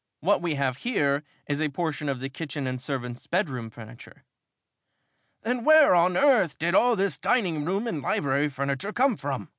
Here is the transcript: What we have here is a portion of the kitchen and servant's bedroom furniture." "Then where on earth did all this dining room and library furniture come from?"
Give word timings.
What 0.21 0.41
we 0.41 0.55
have 0.55 0.77
here 0.77 1.21
is 1.45 1.61
a 1.61 1.69
portion 1.69 2.09
of 2.09 2.19
the 2.21 2.27
kitchen 2.29 2.65
and 2.65 2.81
servant's 2.81 3.27
bedroom 3.27 3.69
furniture." 3.69 4.23
"Then 5.43 5.63
where 5.63 5.93
on 5.93 6.17
earth 6.17 6.57
did 6.57 6.73
all 6.73 6.95
this 6.95 7.19
dining 7.19 7.65
room 7.65 7.85
and 7.85 8.01
library 8.01 8.49
furniture 8.49 8.93
come 8.93 9.15
from?" 9.15 9.49